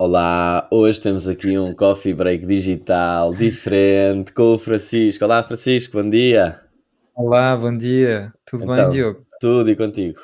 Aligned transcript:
Olá, 0.00 0.68
hoje 0.70 1.00
temos 1.00 1.26
aqui 1.26 1.58
um 1.58 1.74
coffee 1.74 2.14
break 2.14 2.46
digital 2.46 3.34
diferente 3.34 4.32
com 4.32 4.54
o 4.54 4.58
Francisco. 4.58 5.24
Olá, 5.24 5.42
Francisco, 5.42 6.00
bom 6.00 6.08
dia. 6.08 6.60
Olá, 7.16 7.56
bom 7.56 7.76
dia. 7.76 8.32
Tudo 8.46 8.62
Então, 8.62 8.76
bem, 8.76 8.90
Diogo? 8.90 9.20
Tudo 9.40 9.68
e 9.68 9.74
contigo? 9.74 10.20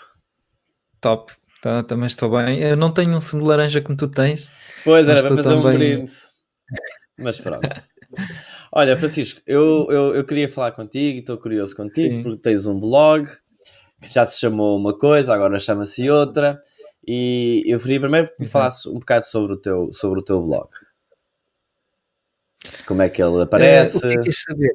Top. 1.01 1.33
Tá, 1.61 1.83
também 1.83 2.07
estou 2.07 2.31
bem. 2.31 2.61
Eu 2.61 2.77
não 2.77 2.93
tenho 2.93 3.17
um 3.17 3.21
sumo 3.21 3.43
de 3.43 3.49
laranja 3.49 3.81
como 3.81 3.97
tu 3.97 4.07
tens, 4.07 4.49
Pois 4.85 5.09
era 5.09 5.21
para 5.21 5.35
fazer 5.35 5.49
um 5.55 5.63
também. 5.63 5.79
brinde, 5.79 6.13
mas 7.19 7.41
pronto. 7.41 7.69
Olha, 8.71 8.97
Francisco, 8.97 9.41
eu, 9.45 9.89
eu, 9.91 10.15
eu 10.15 10.25
queria 10.25 10.49
falar 10.49 10.71
contigo 10.71 11.17
e 11.17 11.21
estou 11.21 11.37
curioso 11.37 11.75
contigo 11.75 12.15
Sim, 12.15 12.23
porque 12.23 12.39
tens 12.43 12.67
um 12.69 12.79
blog 12.79 13.27
que 14.01 14.07
já 14.09 14.25
se 14.25 14.39
chamou 14.39 14.77
uma 14.79 14.97
coisa, 14.97 15.35
agora 15.35 15.59
chama-se 15.59 16.09
outra. 16.09 16.61
E 17.07 17.63
eu 17.67 17.79
queria 17.81 18.01
primeiro 18.01 18.29
que 18.29 18.35
me 18.41 18.47
exato. 18.47 18.51
falasses 18.51 18.87
um 18.87 18.95
bocado 18.99 19.25
sobre 19.27 19.53
o 19.55 19.57
teu, 19.57 19.93
sobre 19.93 20.21
o 20.21 20.23
teu 20.25 20.43
blog. 20.43 20.69
Como 22.87 23.03
é 23.03 23.09
que 23.11 23.23
ele 23.23 23.43
Eh, 23.57 23.91
o 23.95 24.01
aparece? 24.01 24.01
que 24.01 24.15
é 24.15 24.19
que 24.19 24.25
queres 24.25 24.43
saber? 24.43 24.75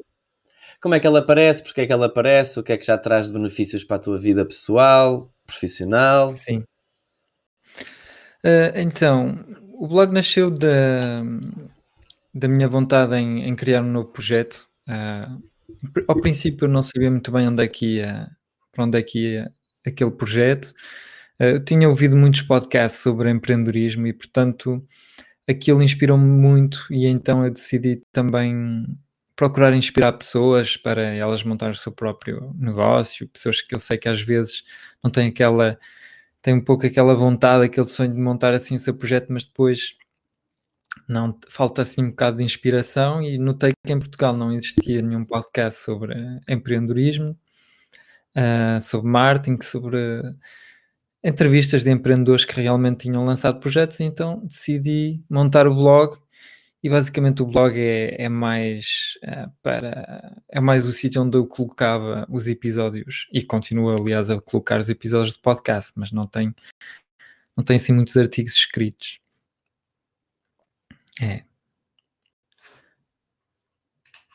Como 0.80 0.94
é 0.94 1.00
que 1.00 1.06
ele 1.06 1.18
aparece? 1.18 1.62
Porque 1.62 1.82
é 1.82 1.86
que 1.86 1.92
ele 1.92 2.04
aparece? 2.04 2.58
O 2.58 2.62
que 2.62 2.72
é 2.72 2.76
que 2.76 2.86
já 2.86 2.98
traz 2.98 3.26
de 3.28 3.32
benefícios 3.34 3.84
para 3.84 3.96
a 3.96 4.00
tua 4.00 4.18
vida 4.18 4.44
pessoal, 4.44 5.32
profissional? 5.46 6.28
Sim. 6.30 6.64
Eh, 8.42 8.72
então, 8.82 9.44
o 9.74 9.86
blog 9.86 10.12
nasceu 10.12 10.50
da, 10.50 11.22
da 12.34 12.48
minha 12.48 12.68
vontade 12.68 13.14
em, 13.16 13.44
em 13.48 13.54
criar 13.56 13.82
um 13.82 13.90
novo 13.90 14.08
projeto. 14.08 14.68
Ah, 14.88 15.36
ao 16.08 16.20
princípio 16.20 16.66
eu 16.66 16.68
não 16.70 16.82
sabia 16.82 17.10
muito 17.10 17.30
bem 17.32 17.48
onde 17.48 17.64
é 17.64 17.68
que 17.68 17.96
ia, 17.96 18.30
para 18.72 18.84
onde 18.84 18.98
é 18.98 19.02
que 19.02 19.32
ia 19.34 19.52
aquele 19.86 20.10
projeto. 20.10 20.72
Eh, 21.40 21.52
eu 21.52 21.64
tinha 21.64 21.88
ouvido 21.88 22.16
muitos 22.16 22.42
podcasts 22.42 23.00
sobre 23.00 23.30
empreendedorismo 23.30 24.06
e, 24.06 24.12
portanto, 24.12 24.86
aquilo 25.48 25.82
inspirou-me 25.82 26.26
muito 26.26 26.86
e 26.90 27.06
então 27.06 27.44
eu 27.44 27.50
decidi 27.52 28.02
também 28.12 28.86
procurar 29.36 29.74
inspirar 29.74 30.12
pessoas 30.14 30.76
para 30.76 31.02
elas 31.02 31.42
montarem 31.44 31.74
o 31.74 31.78
seu 31.78 31.92
próprio 31.92 32.54
negócio, 32.58 33.28
pessoas 33.28 33.62
que 33.62 33.74
eu 33.74 33.78
sei 33.78 33.98
que 33.98 34.08
às 34.08 34.20
vezes 34.22 34.64
não 35.02 35.10
têm 35.10 35.28
aquela, 35.28 35.78
têm 36.42 36.54
um 36.54 36.64
pouco 36.64 36.86
aquela 36.86 37.14
vontade, 37.14 37.64
aquele 37.64 37.88
sonho 37.88 38.14
de 38.14 38.20
montar 38.20 38.54
assim 38.54 38.76
o 38.76 38.80
seu 38.80 38.94
projeto, 38.94 39.28
mas 39.32 39.46
depois 39.46 39.96
não 41.08 41.38
falta 41.48 41.82
assim 41.82 42.02
um 42.04 42.10
bocado 42.10 42.38
de 42.38 42.44
inspiração 42.44 43.22
e 43.22 43.38
notei 43.38 43.72
que 43.86 43.92
em 43.92 43.98
Portugal 43.98 44.36
não 44.36 44.52
existia 44.52 45.02
nenhum 45.02 45.24
podcast 45.24 45.82
sobre 45.84 46.14
empreendedorismo, 46.48 47.36
ah, 48.34 48.78
sobre 48.80 49.10
marketing, 49.10 49.60
sobre 49.62 49.98
entrevistas 51.22 51.84
de 51.84 51.90
empreendedores 51.90 52.44
que 52.44 52.60
realmente 52.60 53.00
tinham 53.02 53.24
lançado 53.24 53.60
projetos, 53.60 54.00
então 54.00 54.40
decidi 54.44 55.22
montar 55.28 55.66
o 55.66 55.74
blog 55.74 56.18
e 56.82 56.88
basicamente 56.88 57.42
o 57.42 57.46
blog 57.46 57.78
é, 57.78 58.24
é 58.24 58.28
mais 58.28 59.18
ah, 59.22 59.50
para 59.62 60.42
é 60.48 60.60
mais 60.60 60.86
o 60.86 60.92
sítio 60.92 61.22
onde 61.22 61.36
eu 61.36 61.46
colocava 61.46 62.26
os 62.30 62.48
episódios 62.48 63.28
e 63.32 63.42
continuo 63.42 63.90
aliás 63.90 64.30
a 64.30 64.40
colocar 64.40 64.80
os 64.80 64.88
episódios 64.88 65.34
de 65.34 65.40
podcast, 65.40 65.92
mas 65.96 66.10
não 66.10 66.26
tem 66.26 66.54
não 67.56 67.64
tem 67.64 67.76
assim 67.76 67.92
muitos 67.92 68.16
artigos 68.16 68.54
escritos. 68.54 69.20
É. 71.20 71.44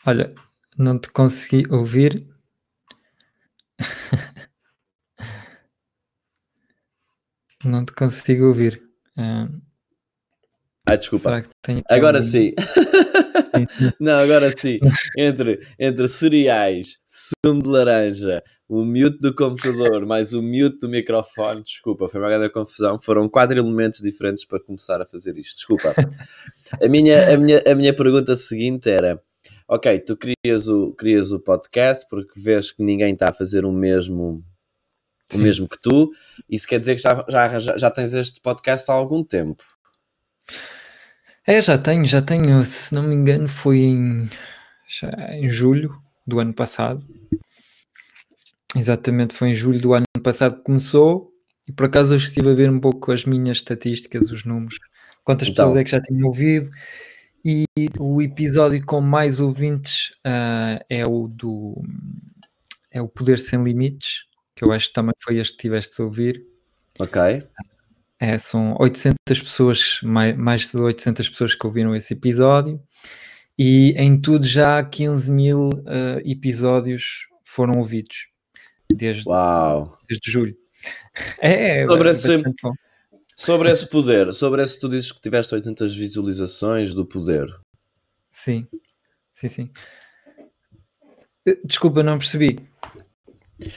Olha, 0.05 0.33
não 0.77 0.99
te 0.99 1.09
consegui 1.09 1.63
ouvir. 1.71 2.27
Não 7.65 7.83
te 7.83 7.93
consigo 7.93 8.45
ouvir. 8.47 8.81
Ah, 9.17 9.49
Ah, 10.87 10.95
desculpa. 10.95 11.37
aqui 11.37 11.49
Agora 11.89 12.21
sim. 12.21 12.53
Sim, 12.53 13.65
sim. 13.77 13.91
Não, 13.99 14.17
agora 14.19 14.55
sim. 14.55 14.77
Entre, 15.17 15.59
entre 15.79 16.07
cereais, 16.07 16.97
sumo 17.07 17.63
de 17.63 17.69
laranja, 17.69 18.43
o 18.69 18.85
mute 18.85 19.17
do 19.19 19.33
computador, 19.33 20.05
mais 20.05 20.33
o 20.33 20.41
mute 20.41 20.79
do 20.79 20.89
microfone, 20.89 21.63
desculpa, 21.63 22.07
foi 22.07 22.19
uma 22.21 22.29
grande 22.29 22.49
confusão. 22.49 22.99
Foram 22.99 23.27
quatro 23.27 23.57
elementos 23.57 23.99
diferentes 23.99 24.45
para 24.45 24.59
começar 24.59 25.01
a 25.01 25.05
fazer 25.05 25.37
isto. 25.37 25.55
Desculpa. 25.55 25.93
A 26.81 26.87
minha, 26.87 27.33
a 27.33 27.37
minha, 27.37 27.63
a 27.67 27.73
minha 27.75 27.95
pergunta 27.95 28.35
seguinte 28.35 28.89
era: 28.89 29.19
ok, 29.67 29.99
tu 29.99 30.15
crias 30.17 30.67
o, 30.67 30.91
crias 30.93 31.31
o 31.31 31.39
podcast 31.39 32.05
porque 32.09 32.39
vês 32.39 32.71
que 32.71 32.83
ninguém 32.83 33.13
está 33.13 33.29
a 33.29 33.33
fazer 33.33 33.65
o 33.65 33.71
mesmo, 33.71 34.43
o 35.31 35.37
Sim. 35.37 35.43
mesmo 35.43 35.67
que 35.67 35.81
tu, 35.81 36.11
isso 36.49 36.67
quer 36.67 36.79
dizer 36.79 36.95
que 36.95 37.01
já, 37.01 37.25
já, 37.27 37.77
já, 37.77 37.91
tens 37.91 38.13
este 38.13 38.39
podcast 38.39 38.89
há 38.89 38.93
algum 38.93 39.23
tempo. 39.23 39.63
É, 41.45 41.61
já 41.61 41.77
tenho, 41.77 42.05
já 42.05 42.21
tenho. 42.21 42.63
Se 42.63 42.93
não 42.93 43.03
me 43.03 43.15
engano, 43.15 43.47
foi 43.47 43.79
em, 43.79 44.29
já 44.87 45.09
em 45.35 45.49
julho 45.49 45.95
do 46.25 46.39
ano 46.39 46.53
passado. 46.53 47.03
Exatamente, 48.75 49.33
foi 49.33 49.49
em 49.49 49.55
julho 49.55 49.79
do 49.79 49.93
ano 49.93 50.05
passado 50.23 50.57
que 50.57 50.63
começou. 50.63 51.31
E 51.67 51.71
por 51.71 51.85
acaso 51.87 52.13
hoje 52.13 52.27
estive 52.27 52.51
a 52.51 52.53
ver 52.53 52.69
um 52.69 52.79
pouco 52.79 53.11
as 53.11 53.25
minhas 53.25 53.57
estatísticas, 53.57 54.31
os 54.31 54.43
números, 54.43 54.77
quantas 55.23 55.49
pessoas 55.49 55.69
Então, 55.69 55.81
é 55.81 55.83
que 55.83 55.91
já 55.91 56.01
tinham 56.01 56.27
ouvido. 56.27 56.69
E 57.43 57.65
o 57.99 58.21
episódio 58.21 58.83
com 58.85 59.01
mais 59.01 59.39
ouvintes 59.39 60.13
ah, 60.23 60.79
é 60.89 61.05
o 61.05 61.27
do 61.27 61.81
é 62.91 63.01
o 63.01 63.07
Poder 63.07 63.37
Sem 63.37 63.61
Limites, 63.61 64.23
que 64.55 64.63
eu 64.63 64.71
acho 64.71 64.87
que 64.87 64.93
também 64.93 65.13
foi 65.21 65.37
este 65.37 65.53
que 65.53 65.61
tiveste 65.61 66.01
a 66.01 66.05
ouvir. 66.05 66.45
ok. 66.99 67.43
É, 68.17 68.37
são 68.37 68.75
800 68.79 69.17
pessoas, 69.27 69.99
mais, 70.01 70.37
mais 70.37 70.71
de 70.71 70.77
800 70.77 71.29
pessoas 71.29 71.53
que 71.53 71.65
ouviram 71.65 71.93
esse 71.93 72.13
episódio, 72.13 72.81
e 73.57 73.93
em 73.97 74.19
tudo 74.19 74.45
já 74.45 74.83
15 74.83 75.29
mil 75.29 75.83
ah, 75.85 76.21
episódios 76.23 77.27
foram 77.43 77.77
ouvidos 77.79 78.27
desde, 78.93 79.27
Uau. 79.27 79.97
desde 80.07 80.31
julho. 80.31 80.55
É, 81.39 81.83
é 81.83 81.87
Sobre 81.87 82.09
esse. 82.09 82.43
Sobre 83.37 83.71
esse 83.71 83.87
poder, 83.87 84.33
sobre 84.33 84.63
esse 84.63 84.79
tu 84.79 84.87
dizes 84.87 85.11
que 85.11 85.21
tiveste 85.21 85.53
800 85.53 85.95
visualizações 85.95 86.93
do 86.93 87.05
poder. 87.05 87.47
Sim, 88.31 88.67
sim, 89.33 89.47
sim. 89.49 89.71
Eh, 91.45 91.59
Desculpa, 91.65 92.01
não 92.01 92.17
percebi. 92.17 92.57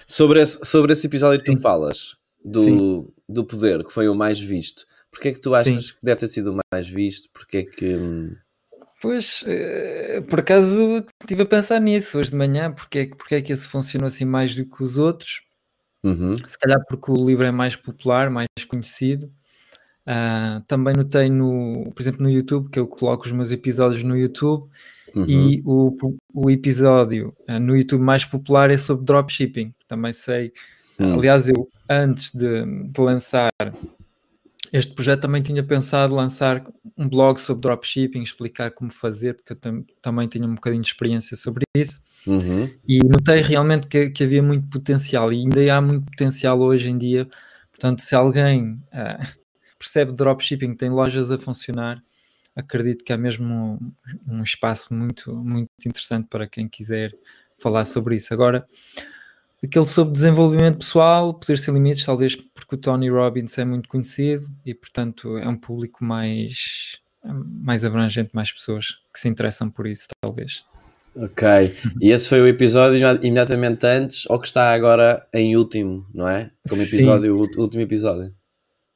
Sobre 0.07 0.41
esse, 0.43 0.59
sobre 0.65 0.93
esse 0.93 1.07
episódio 1.07 1.41
que 1.45 1.47
tu 1.53 1.57
Sim, 1.57 1.63
falas, 1.63 2.17
sim, 2.57 2.77
do, 2.77 3.13
do 3.29 3.45
poder, 3.45 3.85
que 3.85 3.93
foi 3.93 4.09
o 4.09 4.15
mais 4.15 4.39
visto, 4.41 4.87
porque 5.11 5.29
é 5.29 5.33
que 5.33 5.41
tu 5.41 5.55
sim. 5.63 5.73
achas 5.75 5.91
que 5.93 5.99
deve 6.05 6.21
ter 6.21 6.29
sido 6.29 6.53
o 6.53 6.59
mais 6.73 6.89
visto? 6.89 7.29
Porque 7.33 7.59
é 7.59 7.63
que. 7.65 7.95
hum, 7.97 8.35
Pois, 9.01 9.45
eh, 9.47 10.21
por 10.29 10.41
acaso 10.41 11.05
estive 11.21 11.43
a 11.43 11.47
pensar 11.47 11.81
nisso 11.81 12.19
hoje 12.19 12.31
de 12.31 12.37
manhã, 12.37 12.73
porque 12.73 12.99
é, 13.01 13.07
que- 13.07 13.17
porque 13.17 13.35
é 13.37 13.43
que 13.43 13.53
esse 13.53 13.69
funcionou 13.69 14.09
assim 14.09 14.25
mais 14.25 14.55
do 14.57 14.65
que 14.67 14.83
os 14.83 14.99
outros? 14.99 15.41
Uhum, 16.03 16.33
Se 16.47 16.59
calhar 16.59 16.85
porque 16.89 17.11
o 17.11 17.27
livro 17.27 17.45
é 17.45 17.51
mais 17.53 17.77
popular, 17.77 18.31
mais 18.31 18.47
conhecido. 18.69 19.33
Ah, 20.07 20.63
também 20.67 20.95
notei 20.95 21.29
no, 21.31 21.93
por 21.95 22.03
exemplo, 22.03 22.23
no 22.23 22.31
YouTube, 22.31 22.71
que 22.71 22.79
eu 22.79 22.87
coloco 22.89 23.27
os 23.27 23.33
meus 23.33 23.51
episódios 23.53 24.03
no 24.03 24.17
YouTube, 24.17 24.71
uhum, 25.15 25.25
e 25.27 25.63
o, 25.65 25.97
o 26.35 26.51
episódio 26.51 27.35
ah, 27.47 27.59
no 27.59 27.77
YouTube 27.77 28.03
mais 28.03 28.25
popular 28.25 28.71
é 28.71 28.79
sobre 28.79 29.05
dropshipping. 29.05 29.75
Também 29.87 30.13
sei, 30.13 30.53
ah, 30.99 31.05
hum, 31.05 31.15
aliás, 31.15 31.49
eu 31.49 31.69
antes 31.89 32.33
de, 32.33 32.65
de 32.91 33.01
lançar 33.01 33.51
este 34.73 34.93
projeto 34.95 35.23
também 35.23 35.41
tinha 35.43 35.63
pensado 35.63 36.15
lançar 36.15 36.65
um 36.97 37.09
blog 37.09 37.41
sobre 37.41 37.63
dropshipping, 37.63 38.23
explicar 38.23 38.71
como 38.71 38.91
fazer, 38.91 39.35
porque 39.35 39.53
eu 39.53 39.57
tam- 39.57 39.85
também 40.03 40.29
tinha 40.29 40.47
um 40.47 40.55
bocadinho 40.55 40.83
de 40.83 40.89
experiência 40.89 41.37
sobre 41.37 41.65
isso. 41.75 42.03
uhum. 42.27 42.71
E 42.87 42.99
notei 42.99 43.41
realmente 43.41 43.87
que, 43.87 44.11
que 44.11 44.25
havia 44.25 44.43
muito 44.43 44.69
potencial 44.69 45.33
e 45.33 45.37
ainda 45.39 45.75
há 45.75 45.81
muito 45.81 46.05
potencial 46.05 46.61
hoje 46.61 46.91
em 46.91 46.99
dia. 46.99 47.27
Portanto, 47.71 48.01
se 48.01 48.15
alguém 48.15 48.79
ah, 48.93 49.19
percebe 49.79 50.13
dropshipping, 50.13 50.75
tem 50.75 50.91
lojas 50.91 51.31
a 51.31 51.39
funcionar, 51.39 52.03
acredito 52.59 53.05
que 53.05 53.13
há 53.13 53.17
mesmo 53.17 53.79
um, 54.27 54.39
um 54.39 54.43
espaço 54.43 54.93
muito, 54.93 55.33
muito 55.35 55.69
interessante 55.87 56.27
para 56.29 56.47
quem 56.49 56.69
quiser 56.69 57.15
falar 57.57 57.85
sobre 57.85 58.17
isso. 58.17 58.35
Agora, 58.35 58.67
aquele 59.63 59.87
sobre 59.87 60.13
desenvolvimento 60.13 60.79
pessoal, 60.79 61.33
poder 61.33 61.59
ser 61.59 61.73
limites, 61.73 62.05
talvez 62.05 62.37
porque 62.37 62.75
o 62.75 62.79
Tony 62.79 63.09
Robbins 63.09 63.57
é 63.59 63.65
muito 63.65 63.89
conhecido 63.89 64.47
e, 64.67 64.75
portanto, 64.75 65.39
é 65.39 65.49
um 65.49 65.57
público 65.57 66.05
mais, 66.05 66.99
mais 67.25 67.85
abrangente, 67.85 68.31
mais 68.35 68.53
pessoas 68.53 68.99
que 69.13 69.19
se 69.19 69.29
interessam 69.29 69.71
por 69.71 69.87
isso, 69.87 70.09
talvez. 70.21 70.65
Ok. 71.17 71.47
E 72.01 72.11
esse 72.11 72.29
foi 72.29 72.41
o 72.41 72.47
episódio 72.47 72.99
imedi- 72.99 73.27
imediatamente 73.27 73.85
antes, 73.87 74.25
ou 74.29 74.39
que 74.39 74.47
está 74.47 74.73
agora 74.73 75.27
em 75.33 75.57
último, 75.57 76.07
não 76.15 76.29
é? 76.29 76.51
Como 76.69 76.81
episódio, 76.81 77.37
último 77.37 77.83
episódio. 77.83 78.33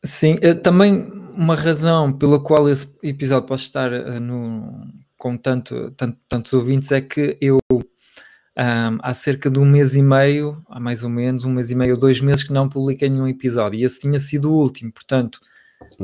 Sim. 0.05 0.37
eh, 0.43 0.55
Também 0.55 1.07
uma 1.35 1.55
razão 1.55 2.13
pela 2.13 2.39
qual 2.41 2.69
esse 2.69 2.95
episódio 3.03 3.47
pode 3.49 3.63
estar 3.63 3.93
eh, 3.93 4.19
no, 4.21 4.87
com 5.17 5.37
tanto, 5.37 5.91
tanto- 5.93 6.19
tantos 6.29 6.53
ouvintes 6.53 6.93
é 6.93 7.01
que 7.01 7.37
eu 7.41 7.59
ahm, 8.57 8.99
há 9.03 9.15
cerca 9.15 9.51
de 9.51 9.59
um 9.59 9.65
mês 9.65 9.95
e 9.95 10.03
meio, 10.03 10.63
há 10.69 10.79
mais 10.79 11.03
ou 11.05 11.09
menos 11.11 11.45
um 11.45 11.53
mês 11.53 11.71
e 11.71 11.75
meio, 11.75 11.97
dois 11.97 12.21
meses 12.21 12.43
que 12.45 12.53
não 12.53 12.69
publiquei 12.69 13.09
nenhum 13.09 13.27
episódio 13.29 13.79
e 13.81 13.85
esse 13.85 14.01
tinha 14.01 14.21
sido 14.21 14.51
o 14.53 14.57
último, 14.57 14.93
portanto 14.93 15.41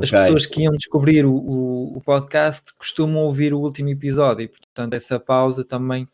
As 0.01 0.09
pessoas 0.11 0.45
que 0.45 0.61
iam 0.63 0.73
descobrir 0.75 1.25
o, 1.25 1.33
o- 1.33 1.97
o 1.97 2.01
podcast 2.01 2.73
costumam 2.77 3.17
ouvir 3.23 3.53
o 3.53 3.59
último 3.59 3.89
episódio 3.89 4.43
e, 4.43 4.47
portanto, 4.47 4.93
essa 4.93 5.19
pausa 5.19 5.63
também 5.63 6.07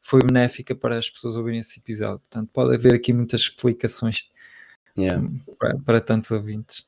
foi 0.00 0.20
benéfica 0.22 0.74
para 0.74 0.98
as 0.98 1.10
pessoas 1.10 1.36
ouvirem 1.36 1.60
esse 1.60 1.78
episódio. 1.80 2.20
Portanto, 2.20 2.50
pode 2.52 2.74
haver 2.74 2.94
aqui 2.94 3.12
muitas 3.12 3.40
explicações 3.42 4.28
Yeah. 4.96 5.28
para, 5.58 5.78
para 5.78 6.00
tantos 6.00 6.30
ouvintes. 6.32 6.84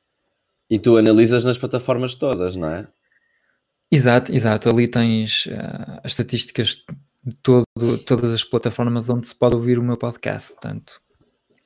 E 0.71 0.79
tu 0.79 0.97
analisas 0.97 1.45
nas 1.45 1.59
plataformas 1.59 2.15
todas, 2.15 2.55
não 2.55 2.71
é? 2.71 2.87
Exato, 3.91 4.33
exato. 4.33 4.71
Ali 4.71 4.87
tens 4.87 5.49
ah, 5.53 6.01
as 6.05 6.13
estatísticas 6.13 6.77
de 7.25 7.35
todo, 7.43 7.65
todas 8.07 8.33
as 8.33 8.45
plataformas 8.45 9.11
onde 9.11 9.27
se 9.27 9.35
pode 9.35 9.57
ouvir 9.57 9.79
o 9.79 9.83
meu 9.83 9.97
podcast. 9.97 10.53
Portanto, 10.53 11.01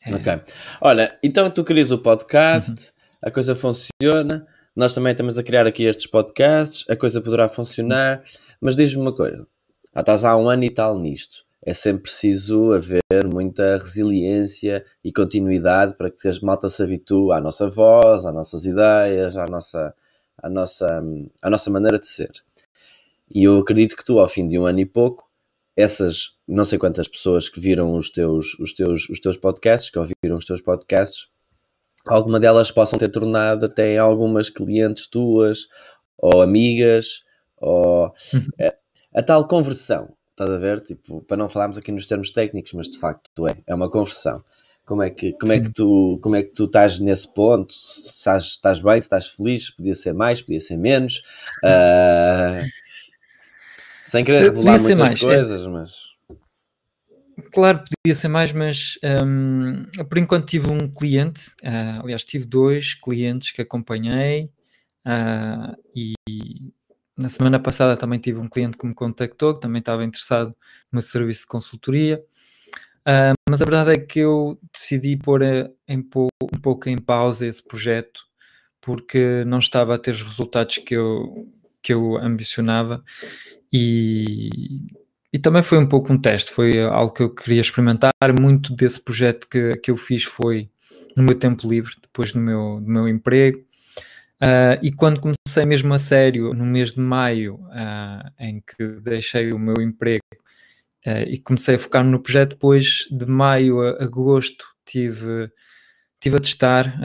é- 0.05 0.15
Ok. 0.15 0.41
Olha, 0.81 1.19
então 1.23 1.51
tu 1.51 1.63
crias 1.65 1.91
o 1.91 1.99
podcast, 1.99 2.93
a 3.23 3.31
coisa 3.31 3.55
funciona, 3.55 4.47
nós 4.75 4.93
também 4.95 5.13
estamos 5.13 5.39
a 5.39 5.43
criar 5.43 5.67
aqui 5.67 5.85
estes 5.85 6.07
podcasts, 6.07 6.85
a 6.89 6.97
coisa 6.97 7.21
poderá 7.21 7.49
funcionar, 7.49 8.23
mas 8.61 8.75
diz-me 8.75 9.03
uma 9.03 9.15
coisa, 9.15 9.47
já 9.95 10.01
estás 10.01 10.25
há 10.25 10.37
um 10.37 10.49
ano 10.49 10.65
e 10.65 10.71
tal 10.71 10.99
nisto, 10.99 11.45
é 11.67 11.73
sempre 11.73 12.03
preciso 12.03 12.73
haver 12.73 13.01
muita 13.27 13.79
resiliência 13.79 14.85
e 15.03 15.11
continuidade 15.11 15.97
para 15.97 16.11
que 16.11 16.29
as 16.29 16.39
malta 16.39 16.69
se 16.69 16.83
habitue 16.83 17.33
à 17.33 17.41
nossa 17.41 17.67
voz, 17.69 18.27
às 18.27 18.35
nossas 18.35 18.67
ideias, 18.67 19.35
à 19.37 19.47
nossa, 19.47 19.95
à 20.37 20.51
nossa, 20.51 21.03
à 21.41 21.49
nossa 21.49 21.71
maneira 21.71 21.99
de 21.99 22.07
ser. 22.07 22.33
E 23.35 23.45
eu 23.45 23.59
acredito 23.59 23.97
que 23.97 24.05
tu, 24.05 24.19
ao 24.19 24.29
fim 24.29 24.47
de 24.47 24.59
um 24.59 24.67
ano 24.67 24.81
e 24.81 24.85
pouco, 24.85 25.27
essas 25.75 26.37
não 26.47 26.67
sei 26.67 26.79
quantas 26.79 27.09
pessoas 27.09 27.49
que 27.49 27.59
viram 27.59 27.95
os 27.95 28.11
teus, 28.11 28.59
os 28.61 28.75
teus, 28.75 29.09
os 29.09 29.19
teus 29.19 29.39
podcasts, 29.39 29.91
que 29.91 29.99
ouviram 29.99 30.37
os 30.37 30.45
teus 30.45 30.61
podcasts, 30.61 31.29
alguma 32.07 32.39
delas 32.39 32.71
possam 32.71 32.99
ter 32.99 33.09
tornado 33.09 33.65
até 33.65 33.97
algumas 33.97 34.51
clientes 34.51 35.07
tuas, 35.07 35.67
ou 36.19 36.43
amigas, 36.43 37.25
ou 37.57 38.05
a, 38.05 38.75
a 39.19 39.23
tal 39.23 39.49
conversão, 39.49 40.15
estás 40.35 40.51
a 40.51 40.59
ver? 40.59 40.81
Tipo, 40.81 41.23
para 41.23 41.37
não 41.37 41.49
falarmos 41.49 41.79
aqui 41.79 41.93
nos 41.93 42.07
termos 42.07 42.31
técnicos, 42.31 42.73
mas 42.75 42.89
de 42.89 42.99
facto 42.99 43.47
é, 43.49 43.57
é 43.67 43.75
uma 43.75 43.89
conversão. 43.89 44.45
Como 44.85 45.03
é 45.03 45.09
que, 45.09 45.33
como 45.33 45.53
é 45.53 45.61
que, 45.61 45.73
tu, 45.73 46.19
como 46.21 46.37
é 46.37 46.43
que 46.43 46.51
tu 46.51 46.65
estás 46.65 46.99
nesse 46.99 47.33
ponto? 47.33 47.73
Se 47.73 48.19
estás, 48.19 48.45
estás 48.45 48.81
bem, 48.81 49.01
se 49.01 49.07
estás 49.07 49.29
feliz, 49.29 49.71
podia 49.71 49.95
ser 49.95 50.13
mais, 50.13 50.43
podia 50.43 50.61
ser 50.61 50.77
menos. 50.77 51.23
Ah, 51.65 52.63
sem 54.05 54.23
querer 54.23 54.43
revelar 54.43 54.79
muitas 54.79 54.99
mais, 54.99 55.23
é. 55.23 55.25
coisas, 55.25 55.67
mas... 55.67 56.15
Claro, 57.51 57.79
podia 57.79 58.15
ser 58.15 58.29
mais, 58.29 58.53
mas 58.53 58.99
hum, 59.25 59.85
por 60.09 60.19
enquanto 60.19 60.47
tive 60.47 60.71
um 60.71 60.87
cliente, 60.87 61.53
ah, 61.65 62.01
aliás, 62.03 62.23
tive 62.23 62.45
dois 62.45 62.93
clientes 62.93 63.53
que 63.53 63.63
acompanhei 63.63 64.51
ah, 65.05 65.75
e 65.97 66.13
na 67.17 67.29
semana 67.29 67.59
passada 67.59 67.97
também 67.97 68.19
tive 68.19 68.39
um 68.41 68.49
cliente 68.49 68.77
que 68.77 68.87
me 68.87 68.95
contactou, 68.95 69.55
que 69.55 69.61
também 69.61 69.81
estava 69.81 70.05
interessado 70.05 70.49
no 70.49 70.99
meu 70.99 71.03
serviço 71.03 71.43
de 71.43 71.47
consultoria. 71.47 72.23
Ah, 73.07 73.35
mas 73.49 73.61
a 73.61 73.65
verdade 73.65 73.93
é 73.93 73.99
que 73.99 74.21
eu 74.21 74.59
decidi 74.73 75.17
pôr 75.17 75.43
eh, 75.43 75.71
em 75.87 75.99
um 75.99 76.61
pouco 76.61 76.89
em 76.89 76.97
pausa 76.99 77.47
esse 77.47 77.63
projeto 77.63 78.23
porque 78.81 79.45
não 79.47 79.59
estava 79.59 79.95
a 79.95 79.99
ter 79.99 80.13
os 80.13 80.23
resultados 80.23 80.79
que 80.79 80.95
eu, 80.95 81.49
que 81.83 81.93
eu 81.93 82.17
ambicionava 82.19 83.03
e, 83.73 84.81
e 85.33 85.39
também 85.39 85.63
foi 85.63 85.79
um 85.79 85.87
pouco 85.87 86.13
um 86.13 86.21
teste, 86.21 86.51
foi 86.51 86.81
algo 86.83 87.13
que 87.13 87.23
eu 87.23 87.35
queria 87.35 87.61
experimentar. 87.61 88.13
Muito 88.41 88.75
desse 88.75 89.01
projeto 89.01 89.49
que, 89.49 89.77
que 89.77 89.91
eu 89.91 89.97
fiz 89.97 90.25
foi 90.25 90.71
no 91.17 91.23
meu 91.23 91.35
tempo 91.35 91.69
livre, 91.69 91.95
depois 92.01 92.33
do 92.33 92.41
meu, 92.41 92.81
do 92.81 92.91
meu 92.91 93.09
emprego. 93.09 93.65
Ah, 94.41 94.79
e 94.83 94.93
quando 94.93 95.21
comecei 95.21 95.65
mesmo 95.67 95.93
a 95.95 95.99
sério, 95.99 96.53
no 96.55 96.65
mês 96.67 96.93
de 96.95 97.01
maio, 97.01 97.61
ah, 97.71 98.31
em 98.39 98.61
que 98.61 99.01
deixei 99.01 99.53
o 99.53 99.59
meu 99.59 99.81
emprego 99.81 100.23
ah, 101.07 101.23
e 101.23 101.39
comecei 101.39 101.77
a 101.77 101.79
focar 101.79 102.05
no 102.05 102.21
projeto, 102.21 102.51
depois 102.51 103.07
de 103.11 103.27
maio 103.27 103.81
a 103.81 104.03
agosto 104.05 104.67
tive, 104.85 105.51
tive 106.21 106.37
a 106.37 106.41
testar 106.41 106.99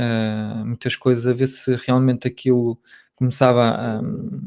muitas 0.66 0.96
coisas, 0.96 1.28
a 1.28 1.34
ver 1.34 1.48
se 1.48 1.76
realmente 1.76 2.28
aquilo 2.28 2.80
começava 3.16 3.62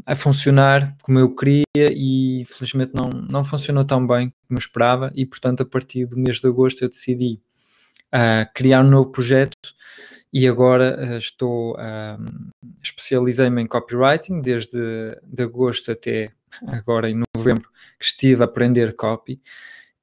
a, 0.07 0.13
a 0.13 0.17
funcionar 0.17 0.97
como 1.03 1.19
eu 1.19 1.35
queria 1.35 1.65
e 1.77 2.45
felizmente 2.47 2.93
não, 2.95 3.11
não 3.11 3.45
funcionou 3.45 3.85
tão 3.85 4.07
bem 4.07 4.31
como 4.49 4.59
eu 4.59 4.61
esperava 4.61 5.13
e 5.15 5.27
portanto 5.27 5.63
a 5.63 5.67
partir 5.67 6.07
do 6.07 6.17
mês 6.19 6.41
de 6.41 6.49
agosto 6.49 6.83
eu 6.83 6.89
decidi 6.89 7.41
criar 8.55 8.83
um 8.83 8.89
novo 8.91 9.11
projeto 9.11 9.57
e 10.33 10.49
agora 10.49 10.99
ah, 10.99 11.19
estou 11.19 11.77
especializei-me 12.83 13.63
em 13.63 13.67
copywriting 13.67 14.41
desde 14.41 15.17
de 15.23 15.43
agosto 15.43 15.93
até 15.93 16.31
agora 16.67 17.11
em 17.11 17.23
novembro 17.37 17.69
que 17.99 18.05
estive 18.05 18.43
a 18.43 18.47
aprender 18.47 18.95
copy 18.97 19.41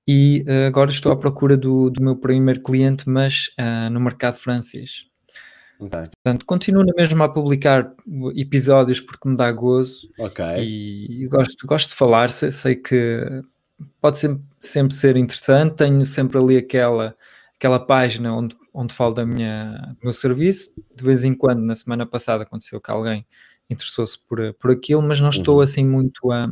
e 0.07 0.45
ah, 0.47 0.67
agora 0.67 0.91
estou 0.91 1.11
à 1.11 1.17
procura 1.17 1.57
do, 1.57 1.89
do 1.89 2.03
meu 2.03 2.15
primeiro 2.15 2.61
cliente 2.61 3.09
mas 3.09 3.51
ah, 3.57 3.89
no 3.89 3.99
mercado 3.99 4.35
francês 4.35 5.09
Ok, 5.79 5.97
Portanto, 5.97 6.45
continuo 6.45 6.83
na 6.83 6.91
mesma 6.93 7.25
a 7.25 7.29
publicar 7.29 7.95
episódios 8.35 8.99
porque 8.99 9.29
me 9.29 9.35
dá 9.35 9.49
gozo 9.49 10.09
ok. 10.19 10.45
e 10.59 11.25
gosto, 11.27 11.65
gosto 11.65 11.89
de 11.91 11.95
falar. 11.95 12.29
Sei, 12.31 12.51
sei 12.51 12.75
que 12.75 13.41
pode 14.01 14.19
sempre, 14.19 14.43
sempre 14.59 14.93
ser 14.93 15.15
interessante. 15.15 15.77
Tenho 15.77 16.05
sempre 16.05 16.37
ali 16.37 16.57
aquela, 16.57 17.15
aquela 17.55 17.79
página 17.79 18.35
onde, 18.35 18.57
onde 18.79 18.93
falo 18.93 19.13
da 19.13 19.25
minha, 19.25 19.95
do 19.99 20.05
meu 20.05 20.13
serviço. 20.13 20.73
De 20.95 21.03
vez 21.03 21.23
em 21.23 21.33
quando, 21.33 21.61
na 21.61 21.75
semana 21.75 22.05
passada, 22.05 22.43
aconteceu 22.43 22.79
que 22.79 22.89
alguém 22.89 23.25
interessou-se 23.69 24.17
por, 24.27 24.53
por 24.53 24.71
aquilo, 24.71 25.01
mas 25.01 25.19
não 25.19 25.29
estou 25.29 25.57
Uhum. 25.57 25.61
assim 25.61 25.85
muito 25.85 26.31
a. 26.31 26.47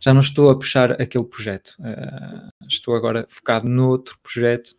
já 0.00 0.14
não 0.14 0.20
estou 0.20 0.48
a 0.50 0.58
puxar 0.58 0.92
aquele 1.00 1.24
projeto. 1.24 1.76
Uh, 1.80 2.66
estou 2.66 2.94
agora 2.96 3.26
focado 3.28 3.68
noutro 3.68 4.18
projeto 4.22 4.74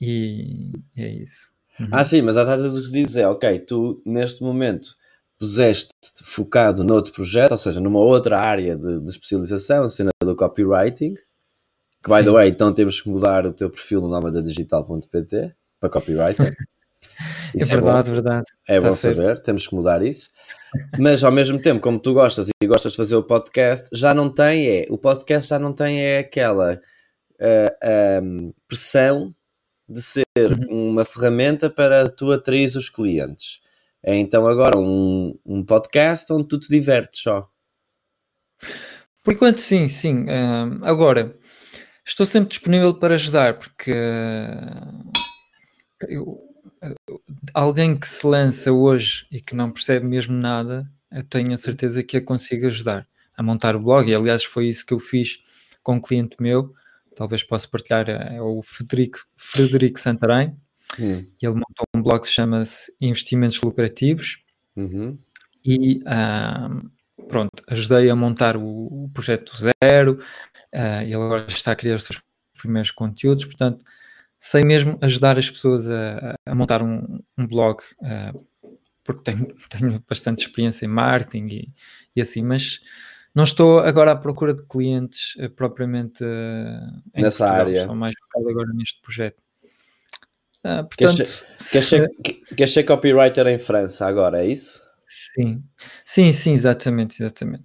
e 0.00 0.70
é 0.96 1.08
isso. 1.08 1.52
Uhum. 1.78 1.88
Ah, 1.90 2.04
sim, 2.04 2.20
mas 2.22 2.36
a 2.36 2.44
data 2.44 2.68
do 2.68 2.82
que 2.82 2.90
dizes 2.90 3.16
é, 3.16 3.26
ok, 3.26 3.58
tu 3.60 4.02
neste 4.04 4.42
momento 4.42 4.94
puseste-te 5.38 6.22
focado 6.22 6.84
noutro 6.84 7.12
projeto, 7.14 7.52
ou 7.52 7.56
seja, 7.56 7.80
numa 7.80 7.98
outra 7.98 8.38
área 8.38 8.76
de, 8.76 9.00
de 9.00 9.10
especialização, 9.10 9.88
cena 9.88 10.10
do 10.22 10.36
copywriting, 10.36 11.14
que 12.02 12.10
by 12.10 12.18
the 12.18 12.24
Sim. 12.24 12.30
way, 12.32 12.48
então 12.50 12.72
temos 12.72 13.00
que 13.00 13.08
mudar 13.08 13.46
o 13.46 13.52
teu 13.52 13.70
perfil 13.70 14.00
no 14.00 14.08
nome 14.08 14.30
da 14.32 14.40
digital.pt 14.40 15.54
para 15.78 15.88
copywriter. 15.90 16.56
É 17.54 17.62
Isso 17.62 17.66
bom. 17.72 17.76
verdade, 17.86 18.10
verdade. 18.10 18.44
É 18.68 18.80
Tá 18.80 18.88
bom 18.88 18.94
certo. 18.94 19.16
saber, 19.18 19.42
temos 19.42 19.66
que 19.66 19.74
mudar 19.74 20.02
isso. 20.02 20.30
Mas 20.98 21.24
ao 21.24 21.32
mesmo 21.32 21.58
tempo, 21.60 21.80
como 21.80 21.98
tu 21.98 22.14
gostas 22.14 22.48
e 22.62 22.66
gostas 22.66 22.92
de 22.92 22.96
fazer 22.96 23.16
o 23.16 23.22
podcast, 23.22 23.88
já 23.92 24.14
não 24.14 24.32
tem 24.32 24.66
é, 24.68 24.86
o 24.88 24.96
podcast 24.96 25.48
já 25.50 25.58
não 25.58 25.72
tem 25.72 26.00
é 26.02 26.18
aquela 26.20 26.80
ah, 27.40 27.76
ah, 27.82 28.20
pressão 28.68 29.34
de 29.88 30.00
ser 30.00 30.22
Uhum. 30.38 30.90
uma 30.90 31.04
ferramenta 31.04 31.68
para 31.68 32.08
tu 32.08 32.30
atrair 32.32 32.66
os 32.76 32.88
clientes. 32.88 33.60
É 34.02 34.14
então 34.16 34.46
agora 34.46 34.78
um, 34.78 35.36
um 35.44 35.62
podcast 35.64 36.32
onde 36.32 36.48
tu 36.48 36.58
te 36.58 36.68
divertes 36.68 37.20
só. 37.22 37.48
Por 39.22 39.34
enquanto, 39.34 39.58
sim, 39.60 39.88
sim. 39.88 40.26
Ah, 40.28 40.68
agora, 40.88 41.34
estou 42.10 42.26
sempre 42.26 42.50
disponível 42.50 42.92
para 42.94 43.14
ajudar, 43.14 43.58
porque 43.58 43.92
ah, 43.92 44.92
eu- 46.08 46.40
eu- 47.08 47.20
alguém 47.54 47.96
que 47.98 48.06
se 48.06 48.26
lança 48.26 48.72
hoje 48.72 49.26
e 49.30 49.40
que 49.40 49.54
não 49.54 49.70
percebe 49.70 50.06
mesmo 50.06 50.34
nada, 50.34 50.90
eu 51.10 51.22
tenho 51.24 51.52
a 51.52 51.56
certeza 51.56 52.02
que 52.02 52.16
a 52.16 52.22
consigo 52.24 52.66
ajudar 52.66 53.06
a 53.36 53.42
montar 53.42 53.74
o 53.76 53.80
blog. 53.80 54.08
E 54.10 54.14
aliás, 54.14 54.44
foi 54.44 54.68
isso 54.68 54.84
que 54.84 54.92
eu 54.92 54.98
fiz 54.98 55.38
com 55.82 55.94
um 55.94 56.00
cliente 56.00 56.36
meu. 56.40 56.74
Talvez 57.16 57.42
possa 57.42 57.68
partilhar, 57.68 58.08
ah, 58.08 58.34
é 58.34 58.40
o 58.40 58.62
Frederico, 58.62 59.18
Frederico 59.36 59.98
Santarém. 60.00 60.56
Hum, 60.98 61.24
E 61.40 61.46
ele 61.46 61.54
montou 61.54 61.86
um 61.94 62.02
blog 62.02 62.20
que 62.22 62.28
se 62.28 62.34
chama-se 62.34 62.92
Investimentos 63.00 63.60
Lucrativos. 63.62 64.42
uhum, 64.76 65.18
e 65.64 66.00
ah, 66.06 66.68
pronto, 67.28 67.50
ajudei 67.68 68.08
a 68.10 68.16
montar 68.16 68.56
o, 68.56 69.04
o 69.04 69.10
projeto 69.12 69.52
zero, 69.56 70.18
ah, 70.72 71.02
ele 71.04 71.14
agora 71.14 71.46
está 71.48 71.72
a 71.72 71.76
criar 71.76 71.96
os 71.96 72.04
seus 72.04 72.20
primeiros 72.58 72.90
conteúdos, 72.90 73.44
portanto, 73.44 73.84
sei 74.38 74.62
mesmo 74.64 74.98
ajudar 75.02 75.38
as 75.38 75.50
pessoas 75.50 75.88
a, 75.88 76.34
a 76.46 76.54
montar 76.54 76.82
um, 76.82 77.20
um 77.38 77.46
blog, 77.46 77.80
ah, 78.02 78.32
porque 79.04 79.22
tenho, 79.32 79.46
tenho 79.68 80.04
bastante 80.08 80.40
experiência 80.46 80.84
em 80.86 80.88
marketing 80.88 81.46
e, 81.48 81.68
e 82.16 82.20
assim, 82.20 82.42
mas 82.42 82.80
não 83.34 83.44
estou 83.44 83.80
agora 83.80 84.12
à 84.12 84.16
procura 84.16 84.52
de 84.54 84.62
clientes 84.66 85.34
ah, 85.40 85.48
propriamente 85.48 86.24
Nessa 87.14 87.44
Portugal, 87.44 87.66
área. 87.66 87.80
estou 87.80 87.94
mais 87.96 88.14
focado 88.20 88.48
agora 88.50 88.72
neste 88.74 89.00
projeto. 89.00 89.42
Ah, 90.62 90.84
portanto, 90.84 91.24
Queres 91.70 91.88
ser, 91.88 92.10
que- 92.22 92.44
queres 92.54 92.72
ser 92.74 92.84
copywriter 92.84 93.46
em 93.46 93.58
França 93.58 94.06
agora, 94.06 94.44
é 94.44 94.46
isso? 94.46 94.82
sim, 94.98 95.62
sim, 96.04 96.32
sim, 96.32 96.52
exatamente, 96.52 97.22
exatamente. 97.22 97.64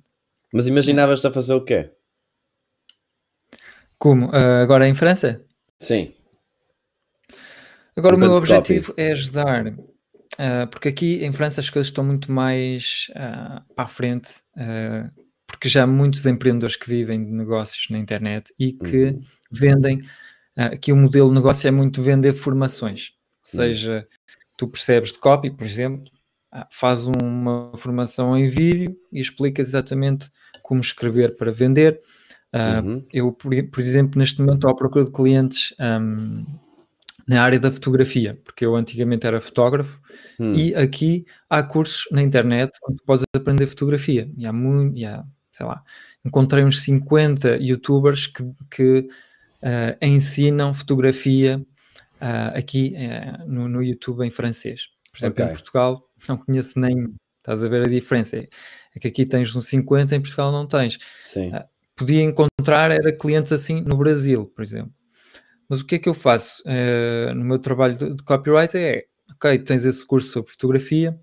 Mas 0.53 0.67
imaginavas-te 0.67 1.27
a 1.27 1.31
fazer 1.31 1.53
o 1.53 1.63
quê? 1.65 1.91
Como? 3.97 4.29
Ah, 4.33 4.61
agora 4.61 4.87
em 4.87 4.95
França? 4.95 5.41
Sim. 5.79 6.13
Agora 7.95 8.15
o 8.15 8.19
meu 8.19 8.27
Enquanto 8.27 8.47
copy. 8.47 8.53
objetivo 8.53 8.93
é 8.97 9.11
ajudar 9.11 9.73
uh, 10.35 10.67
porque 10.69 10.89
aqui 10.89 11.23
em 11.23 11.31
França 11.31 11.61
as 11.61 11.69
coisas 11.69 11.87
estão 11.87 12.03
muito 12.03 12.31
mais 12.31 13.07
uh, 13.11 13.61
para 13.73 13.85
a 13.85 13.87
frente, 13.87 14.29
uh, 14.57 15.09
porque 15.47 15.69
já 15.69 15.83
há 15.83 15.87
muitos 15.87 16.25
empreendedores 16.25 16.75
que 16.75 16.89
vivem 16.89 17.23
de 17.23 17.31
negócios 17.31 17.87
na 17.89 17.97
internet 17.97 18.53
e 18.59 18.73
que 18.73 19.05
uhum. 19.05 19.21
vendem. 19.51 20.01
aqui 20.55 20.91
o 20.91 20.95
modelo 20.95 21.29
de 21.29 21.35
negócio 21.35 21.67
é 21.67 21.71
muito 21.71 22.01
vender 22.01 22.33
formações, 22.33 23.11
ou 23.53 23.61
uhum. 23.61 23.67
seja, 23.67 24.07
tu 24.57 24.67
percebes 24.67 25.13
de 25.13 25.19
copy, 25.19 25.51
por 25.51 25.65
exemplo, 25.65 26.11
faz 26.71 27.05
uma 27.05 27.71
formação 27.75 28.37
em 28.37 28.47
vídeo 28.47 28.95
e 29.11 29.19
explica 29.19 29.61
exatamente 29.61 30.29
como 30.63 30.81
escrever 30.81 31.35
para 31.35 31.51
vender. 31.51 31.99
Uhum. 32.53 33.05
Eu, 33.11 33.33
por, 33.33 33.51
por, 33.69 33.79
exemplo, 33.81 34.17
neste 34.17 34.39
momento 34.39 34.55
estou 34.55 34.71
à 34.71 34.75
procura 34.75 35.03
de 35.03 35.11
clientes 35.11 35.73
um, 35.79 36.45
na 37.27 37.41
área 37.41 37.59
da 37.59 37.71
fotografia, 37.71 38.39
porque 38.43 38.65
eu 38.65 38.75
antigamente 38.75 39.25
era 39.25 39.41
fotógrafo 39.41 39.99
hum. 40.39 40.53
e 40.53 40.75
aqui 40.75 41.25
há 41.49 41.63
cursos 41.63 42.05
na 42.11 42.21
internet 42.21 42.71
onde 42.87 43.01
podes 43.03 43.25
aprender 43.35 43.65
fotografia. 43.67 44.29
E 44.37 44.45
há 44.45 44.53
muito, 44.53 44.97
e 44.97 45.05
há, 45.05 45.25
sei 45.51 45.65
lá, 45.65 45.83
encontrei 46.23 46.63
uns 46.63 46.81
50 46.81 47.57
youtubers 47.57 48.27
que, 48.27 48.43
que 48.69 48.99
uh, 49.61 50.05
ensinam 50.05 50.73
fotografia 50.73 51.57
uh, 52.21 52.57
aqui 52.57 52.93
uh, 52.95 53.49
no, 53.49 53.67
no, 53.67 53.83
YouTube 53.83 54.25
em 54.25 54.29
francês. 54.29 54.89
Por 55.11 55.19
exemplo, 55.19 55.43
okay. 55.43 55.53
em 55.53 55.55
Portugal 55.55 56.09
não 56.29 56.37
conheço 56.37 56.79
nem. 56.79 57.13
Estás 57.39 57.63
a 57.63 57.67
ver 57.67 57.85
a 57.85 57.89
diferença? 57.89 58.37
É, 58.37 58.47
é 58.95 58.99
que 58.99 59.07
aqui 59.07 59.23
tens 59.23 59.55
uns 59.55 59.67
50, 59.67 60.15
em 60.15 60.21
Portugal 60.21 60.51
não 60.51 60.65
tens. 60.65 60.97
Sim. 61.25 61.51
Podia 61.95 62.23
encontrar 62.23 62.91
era 62.91 63.15
clientes 63.15 63.51
assim 63.51 63.81
no 63.81 63.97
Brasil, 63.97 64.45
por 64.47 64.63
exemplo. 64.63 64.93
Mas 65.67 65.81
o 65.81 65.85
que 65.85 65.95
é 65.95 65.99
que 65.99 66.09
eu 66.09 66.13
faço 66.13 66.61
uh, 66.63 67.33
no 67.33 67.43
meu 67.43 67.59
trabalho 67.59 67.97
de, 67.97 68.13
de 68.15 68.23
copyright 68.23 68.77
é, 68.77 69.05
ok, 69.31 69.57
tens 69.59 69.85
esse 69.85 70.05
curso 70.05 70.31
sobre 70.31 70.51
fotografia, 70.51 71.19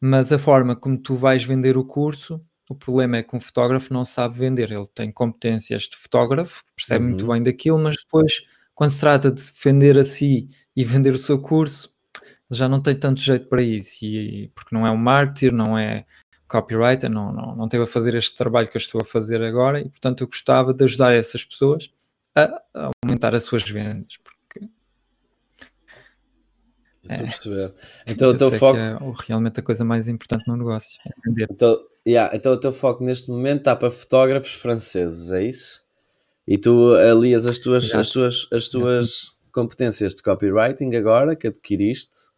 mas 0.00 0.32
a 0.32 0.38
forma 0.38 0.76
como 0.76 0.96
tu 0.98 1.16
vais 1.16 1.42
vender 1.42 1.76
o 1.76 1.84
curso, 1.84 2.40
o 2.68 2.74
problema 2.74 3.18
é 3.18 3.22
que 3.22 3.34
um 3.34 3.40
fotógrafo 3.40 3.92
não 3.92 4.04
sabe 4.04 4.38
vender, 4.38 4.70
ele 4.70 4.86
tem 4.94 5.10
competências 5.10 5.82
de 5.84 5.96
fotógrafo, 5.96 6.64
percebe 6.76 7.04
uhum. 7.04 7.10
muito 7.10 7.26
bem 7.26 7.42
daquilo, 7.42 7.78
mas 7.78 7.96
depois, 7.96 8.42
quando 8.74 8.90
se 8.90 9.00
trata 9.00 9.30
de 9.30 9.42
vender 9.62 9.98
a 9.98 10.04
si 10.04 10.48
e 10.74 10.84
vender 10.84 11.14
o 11.14 11.18
seu 11.18 11.40
curso, 11.40 11.94
já 12.50 12.68
não 12.68 12.80
tem 12.80 12.94
tanto 12.94 13.20
jeito 13.20 13.48
para 13.48 13.62
isso, 13.62 14.04
e, 14.04 14.50
porque 14.54 14.74
não 14.74 14.86
é 14.86 14.90
um 14.90 14.96
mártir, 14.96 15.52
não 15.52 15.76
é 15.76 16.04
copywriter, 16.48 17.10
não, 17.10 17.32
não, 17.32 17.56
não 17.56 17.68
teve 17.68 17.84
a 17.84 17.86
fazer 17.86 18.14
este 18.14 18.36
trabalho 18.36 18.68
que 18.68 18.76
eu 18.76 18.80
estou 18.80 19.00
a 19.00 19.04
fazer 19.04 19.42
agora, 19.42 19.80
e 19.80 19.88
portanto 19.88 20.22
eu 20.22 20.26
gostava 20.26 20.72
de 20.72 20.84
ajudar 20.84 21.12
essas 21.12 21.44
pessoas 21.44 21.90
a 22.34 22.62
aumentar 23.04 23.34
as 23.34 23.44
suas 23.44 23.62
vendas. 23.62 24.16
Porque 24.22 24.36
Estou 27.02 27.14
a 27.14 27.30
perceber. 27.30 27.74
Então 28.06 28.30
o 28.30 28.36
teu 28.36 28.52
foco. 28.52 28.78
É 28.78 28.98
realmente 29.26 29.60
a 29.60 29.62
coisa 29.62 29.84
mais 29.84 30.08
importante 30.08 30.46
no 30.48 30.56
negócio. 30.56 30.98
É 31.06 31.44
então, 31.50 31.78
yeah, 32.06 32.34
então 32.34 32.52
o 32.52 32.56
teu 32.58 32.72
foco 32.72 33.04
neste 33.04 33.30
momento 33.30 33.58
está 33.58 33.76
para 33.76 33.90
fotógrafos 33.90 34.54
franceses, 34.54 35.30
é 35.32 35.44
isso? 35.44 35.84
E 36.46 36.58
tu 36.58 36.94
alias 36.94 37.46
as 37.46 37.58
tuas, 37.58 37.92
as 37.94 38.10
tuas, 38.10 38.48
as 38.52 38.68
tuas 38.68 39.36
competências 39.52 40.14
de 40.14 40.22
copywriting 40.22 40.94
agora 40.94 41.34
que 41.34 41.48
adquiriste 41.48 42.35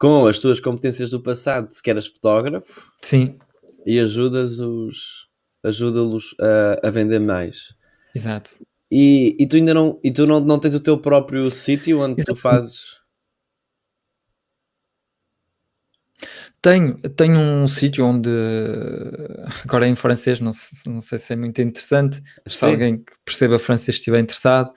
com 0.00 0.26
as 0.26 0.38
tuas 0.38 0.58
competências 0.58 1.10
do 1.10 1.20
passado, 1.20 1.70
se 1.70 1.82
que 1.82 1.90
eras 1.90 2.06
fotógrafo. 2.06 2.90
Sim. 3.02 3.38
E 3.84 4.00
ajudas 4.00 4.58
os 4.58 5.28
ajuda-los 5.62 6.34
a, 6.40 6.88
a 6.88 6.90
vender 6.90 7.20
mais. 7.20 7.74
Exato. 8.14 8.64
E, 8.90 9.36
e 9.38 9.46
tu 9.46 9.56
ainda 9.56 9.74
não, 9.74 10.00
e 10.02 10.10
tu 10.10 10.26
não, 10.26 10.40
não 10.40 10.58
tens 10.58 10.74
o 10.74 10.80
teu 10.80 10.96
próprio 10.98 11.50
sítio 11.50 12.00
onde 12.00 12.24
tu 12.24 12.34
fazes. 12.34 12.98
Tenho, 16.62 16.98
tenho 17.10 17.38
um 17.38 17.68
sítio 17.68 18.06
onde, 18.06 18.30
agora 19.64 19.86
em 19.86 19.94
francês, 19.94 20.40
não, 20.40 20.50
não 20.86 21.00
sei 21.00 21.18
se 21.18 21.34
é 21.34 21.36
muito 21.36 21.60
interessante, 21.60 22.22
se 22.46 22.64
alguém 22.64 22.96
que 22.98 23.12
perceba 23.24 23.58
francês 23.58 23.96
estiver 23.96 24.20
interessado, 24.20 24.72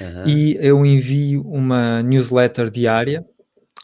uhum. 0.00 0.26
e 0.26 0.56
eu 0.60 0.84
envio 0.84 1.42
uma 1.42 2.02
newsletter 2.02 2.70
diária, 2.70 3.24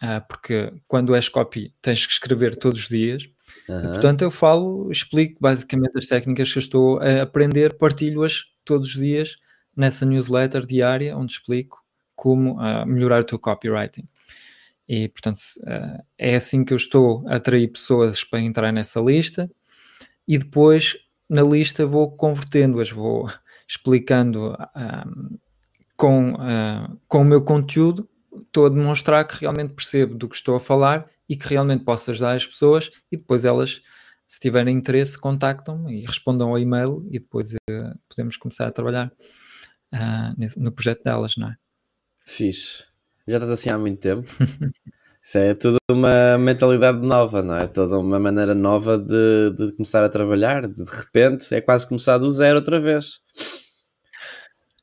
ah, 0.00 0.20
porque 0.20 0.72
quando 0.86 1.14
és 1.14 1.28
copy 1.28 1.72
tens 1.82 2.06
que 2.06 2.12
escrever 2.12 2.56
todos 2.56 2.82
os 2.82 2.88
dias, 2.88 3.28
Uhum. 3.68 3.78
E, 3.78 3.88
portanto, 3.88 4.22
eu 4.22 4.30
falo, 4.30 4.90
explico 4.90 5.36
basicamente 5.40 5.96
as 5.96 6.06
técnicas 6.06 6.50
que 6.50 6.58
eu 6.58 6.60
estou 6.60 6.98
a 7.00 7.22
aprender, 7.22 7.74
partilho-as 7.74 8.44
todos 8.64 8.88
os 8.88 8.94
dias 8.94 9.36
nessa 9.76 10.06
newsletter 10.06 10.64
diária, 10.64 11.16
onde 11.16 11.32
explico 11.32 11.84
como 12.16 12.54
uh, 12.54 12.86
melhorar 12.86 13.20
o 13.20 13.24
teu 13.24 13.38
copywriting. 13.38 14.08
E, 14.88 15.08
portanto, 15.08 15.38
uh, 15.58 16.02
é 16.16 16.34
assim 16.34 16.64
que 16.64 16.72
eu 16.72 16.76
estou 16.78 17.28
a 17.28 17.36
atrair 17.36 17.68
pessoas 17.68 18.24
para 18.24 18.40
entrar 18.40 18.72
nessa 18.72 19.00
lista 19.00 19.50
e 20.26 20.38
depois 20.38 20.96
na 21.28 21.42
lista 21.42 21.84
vou 21.86 22.10
convertendo-as, 22.10 22.90
vou 22.90 23.30
explicando 23.68 24.54
uh, 24.54 25.38
com, 25.98 26.34
com 27.08 27.20
o 27.22 27.24
meu 27.24 27.42
conteúdo, 27.42 28.08
estou 28.46 28.66
a 28.66 28.68
demonstrar 28.68 29.26
que 29.26 29.40
realmente 29.40 29.74
percebo 29.74 30.14
do 30.14 30.28
que 30.28 30.36
estou 30.36 30.54
a 30.54 30.60
falar 30.60 31.10
e 31.28 31.36
que 31.36 31.46
realmente 31.48 31.84
possa 31.84 32.12
ajudar 32.12 32.34
as 32.34 32.46
pessoas 32.46 32.90
e 33.12 33.16
depois 33.16 33.44
elas, 33.44 33.82
se 34.26 34.40
tiverem 34.40 34.76
interesse, 34.76 35.18
contactam 35.18 35.90
e 35.90 36.00
respondam 36.06 36.50
ao 36.50 36.58
e-mail 36.58 37.04
e 37.08 37.18
depois 37.18 37.52
uh, 37.52 37.98
podemos 38.08 38.36
começar 38.36 38.66
a 38.66 38.70
trabalhar 38.70 39.12
uh, 39.92 40.34
no 40.56 40.72
projeto 40.72 41.02
delas, 41.02 41.34
não 41.36 41.48
é? 41.48 41.56
Fixe. 42.24 42.84
Já 43.26 43.36
estás 43.36 43.50
assim 43.50 43.70
há 43.70 43.78
muito 43.78 44.00
tempo. 44.00 44.26
Isso 45.22 45.36
é 45.36 45.52
tudo 45.52 45.76
uma 45.90 46.38
mentalidade 46.38 47.06
nova, 47.06 47.42
não 47.42 47.54
é? 47.54 47.66
Toda 47.66 47.98
uma 47.98 48.18
maneira 48.18 48.54
nova 48.54 48.96
de, 48.96 49.52
de 49.54 49.72
começar 49.72 50.02
a 50.02 50.08
trabalhar. 50.08 50.66
De 50.66 50.82
repente 50.84 51.54
é 51.54 51.60
quase 51.60 51.86
começar 51.86 52.16
do 52.16 52.30
zero 52.30 52.56
outra 52.56 52.80
vez. 52.80 53.20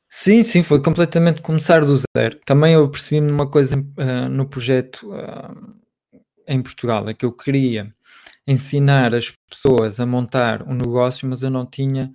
Sim, 0.08 0.42
sim, 0.42 0.62
foi 0.62 0.80
completamente 0.80 1.42
começar 1.42 1.84
do 1.84 1.96
zero. 2.16 2.38
Também 2.46 2.74
eu 2.74 2.88
percebi-me 2.90 3.30
numa 3.30 3.50
coisa 3.50 3.76
uh, 3.76 4.28
no 4.30 4.48
projeto 4.48 5.10
uh, 5.12 5.74
em 6.46 6.62
Portugal, 6.62 7.08
é 7.08 7.14
que 7.14 7.24
eu 7.24 7.32
queria 7.32 7.92
ensinar 8.46 9.14
as 9.14 9.32
pessoas 9.50 9.98
a 9.98 10.06
montar 10.06 10.62
um 10.62 10.74
negócio, 10.74 11.28
mas 11.28 11.42
eu 11.42 11.50
não 11.50 11.66
tinha 11.66 12.12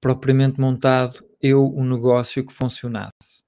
propriamente 0.00 0.60
montado 0.60 1.24
eu 1.40 1.72
um 1.76 1.84
negócio 1.84 2.44
que 2.44 2.52
funcionasse. 2.52 3.44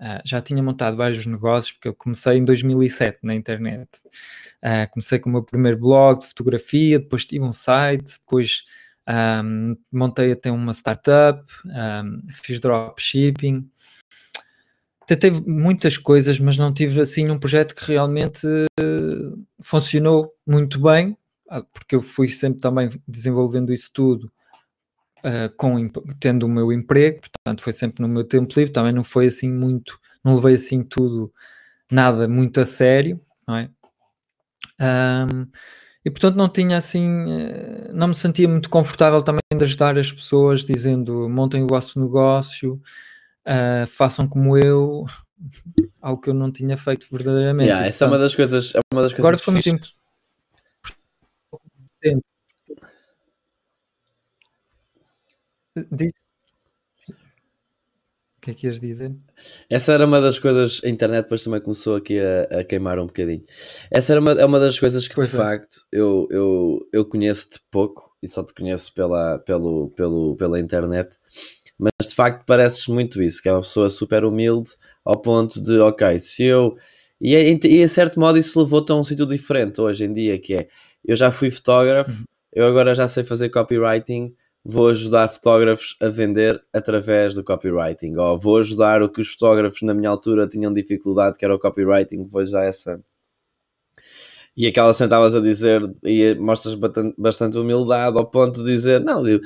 Uh, 0.00 0.20
já 0.24 0.40
tinha 0.40 0.62
montado 0.62 0.96
vários 0.96 1.26
negócios, 1.26 1.72
porque 1.72 1.88
eu 1.88 1.94
comecei 1.94 2.36
em 2.36 2.44
2007 2.44 3.18
na 3.22 3.34
internet. 3.34 3.88
Uh, 4.62 4.88
comecei 4.92 5.18
com 5.18 5.30
o 5.30 5.32
meu 5.32 5.42
primeiro 5.42 5.78
blog 5.78 6.20
de 6.20 6.26
fotografia, 6.28 7.00
depois 7.00 7.24
tive 7.24 7.44
um 7.44 7.52
site, 7.52 8.18
depois 8.20 8.62
um, 9.08 9.76
montei 9.90 10.32
até 10.32 10.50
uma 10.50 10.74
startup, 10.74 11.42
um, 11.64 12.20
fiz 12.30 12.60
dropshipping, 12.60 13.70
tentei 15.06 15.30
muitas 15.30 15.96
coisas, 15.96 16.38
mas 16.38 16.58
não 16.58 16.72
tive 16.72 17.00
assim 17.00 17.30
um 17.30 17.38
projeto 17.38 17.74
que 17.74 17.86
realmente 17.86 18.46
uh, 18.46 19.46
funcionou 19.62 20.34
muito 20.46 20.78
bem, 20.80 21.16
ah, 21.48 21.62
porque 21.62 21.96
eu 21.96 22.02
fui 22.02 22.28
sempre 22.28 22.60
também 22.60 22.90
desenvolvendo 23.08 23.72
isso 23.72 23.90
tudo 23.92 24.30
uh, 25.20 25.54
com, 25.56 25.88
tendo 26.20 26.44
o 26.44 26.48
meu 26.48 26.70
emprego, 26.70 27.20
portanto 27.22 27.62
foi 27.62 27.72
sempre 27.72 28.02
no 28.02 28.08
meu 28.08 28.24
tempo 28.24 28.52
livre, 28.54 28.72
também 28.72 28.92
não 28.92 29.02
foi 29.02 29.28
assim 29.28 29.50
muito, 29.50 29.98
não 30.22 30.34
levei 30.34 30.56
assim 30.56 30.82
tudo, 30.82 31.32
nada 31.90 32.28
muito 32.28 32.60
a 32.60 32.66
sério, 32.66 33.18
não 33.46 33.56
é? 33.56 33.70
Um, 34.80 35.46
e 36.08 36.10
portanto 36.10 36.36
não 36.36 36.48
tinha 36.48 36.78
assim, 36.78 37.30
eh, 37.30 37.90
não 37.92 38.08
me 38.08 38.14
sentia 38.14 38.48
muito 38.48 38.70
confortável 38.70 39.22
também 39.22 39.42
de 39.54 39.62
ajudar 39.62 39.98
as 39.98 40.10
pessoas 40.10 40.64
dizendo 40.64 41.28
montem 41.28 41.62
o 41.62 41.66
vosso 41.66 42.00
negócio, 42.00 42.80
uh, 43.46 43.86
façam 43.86 44.26
como 44.26 44.56
eu, 44.56 45.04
algo 46.00 46.22
que 46.22 46.30
eu 46.30 46.34
não 46.34 46.50
tinha 46.50 46.78
feito 46.78 47.06
verdadeiramente. 47.12 47.68
Yeah, 47.68 47.86
essa 47.86 48.06
é 48.06 48.08
uma 48.08 48.16
das 48.16 48.34
coisas. 48.34 48.74
É 48.74 48.80
uma 48.90 49.02
das 49.02 49.12
coisas 49.12 49.18
agora 49.18 49.36
foi 49.36 49.52
muito 49.52 49.68
importante. 49.68 49.94
Diz. 55.92 56.17
Que 58.48 58.52
é 58.52 58.54
que 58.54 58.66
ias 58.66 58.80
dizer? 58.80 59.14
Essa 59.68 59.92
era 59.92 60.06
uma 60.06 60.22
das 60.22 60.38
coisas. 60.38 60.80
A 60.82 60.88
internet 60.88 61.24
depois 61.24 61.44
também 61.44 61.60
começou 61.60 61.96
aqui 61.96 62.18
a, 62.18 62.60
a 62.60 62.64
queimar 62.64 62.98
um 62.98 63.04
bocadinho. 63.04 63.42
Essa 63.90 64.14
era 64.14 64.20
uma, 64.22 64.32
é 64.32 64.44
uma 64.44 64.58
das 64.58 64.80
coisas 64.80 65.06
que 65.06 65.14
pois 65.14 65.28
de 65.28 65.34
é. 65.34 65.36
facto 65.36 65.80
eu, 65.92 66.26
eu, 66.30 66.88
eu 66.90 67.04
conheço-te 67.04 67.60
pouco 67.70 68.10
e 68.22 68.26
só 68.26 68.42
te 68.42 68.54
conheço 68.54 68.94
pela, 68.94 69.38
pelo, 69.40 69.90
pelo, 69.90 70.34
pela 70.36 70.58
internet 70.58 71.18
mas 71.78 72.08
de 72.08 72.14
facto 72.14 72.44
pareces 72.44 72.88
muito 72.88 73.22
isso, 73.22 73.40
que 73.40 73.48
é 73.48 73.52
uma 73.52 73.60
pessoa 73.60 73.88
super 73.88 74.24
humilde 74.24 74.72
ao 75.04 75.20
ponto 75.20 75.62
de, 75.62 75.78
ok, 75.78 76.18
se 76.18 76.44
eu. 76.44 76.76
E, 77.20 77.36
é, 77.36 77.56
e 77.66 77.82
a 77.82 77.88
certo 77.88 78.18
modo 78.18 78.36
isso 78.38 78.58
levou-te 78.60 78.90
a 78.90 78.96
um 78.96 79.04
sítio 79.04 79.26
diferente 79.26 79.80
hoje 79.80 80.04
em 80.04 80.12
dia, 80.12 80.38
que 80.38 80.54
é 80.54 80.68
eu 81.04 81.14
já 81.14 81.30
fui 81.30 81.50
fotógrafo, 81.50 82.10
uhum. 82.10 82.24
eu 82.52 82.66
agora 82.66 82.94
já 82.94 83.06
sei 83.06 83.22
fazer 83.22 83.50
copywriting, 83.50 84.34
vou 84.70 84.88
ajudar 84.88 85.28
fotógrafos 85.28 85.96
a 85.98 86.08
vender 86.10 86.62
através 86.74 87.34
do 87.34 87.42
copywriting, 87.42 88.16
ou 88.16 88.38
vou 88.38 88.58
ajudar 88.58 89.02
o 89.02 89.08
que 89.08 89.18
os 89.18 89.32
fotógrafos 89.32 89.80
na 89.80 89.94
minha 89.94 90.10
altura 90.10 90.46
tinham 90.46 90.70
dificuldade, 90.70 91.38
que 91.38 91.44
era 91.44 91.54
o 91.54 91.58
copywriting, 91.58 92.26
vou 92.26 92.44
já 92.44 92.62
essa. 92.62 93.02
E 94.54 94.66
aquela 94.66 94.92
sentavas 94.92 95.34
a 95.34 95.40
dizer, 95.40 95.80
e 96.04 96.34
mostras 96.34 96.74
bastante 97.16 97.56
humildade 97.56 98.18
ao 98.18 98.30
ponto 98.30 98.62
de 98.62 98.70
dizer: 98.70 99.00
Não, 99.00 99.26
eu, 99.26 99.40